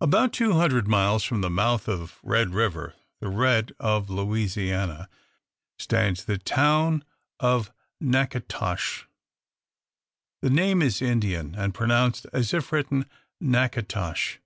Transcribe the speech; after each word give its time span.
About 0.00 0.32
two 0.32 0.54
hundred 0.54 0.88
miles 0.88 1.22
from 1.22 1.42
the 1.42 1.50
mouth 1.50 1.86
of 1.86 2.18
Red 2.22 2.54
River 2.54 2.94
the 3.20 3.28
Red 3.28 3.74
of 3.78 4.08
Louisiana 4.08 5.10
stands 5.78 6.24
the 6.24 6.38
town 6.38 7.04
of 7.38 7.70
Natchitoches. 8.00 9.04
The 10.40 10.48
name 10.48 10.80
is 10.80 11.02
Indian, 11.02 11.54
and 11.54 11.74
pronounced 11.74 12.24
as 12.32 12.54
if 12.54 12.72
written 12.72 13.04
"Nak 13.38 13.76
e 13.76 13.82
tosh." 13.82 14.40